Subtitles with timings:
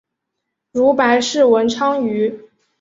[0.71, 2.49] 如白氏文昌鱼。